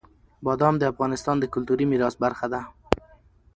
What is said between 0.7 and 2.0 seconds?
د افغانستان د کلتوري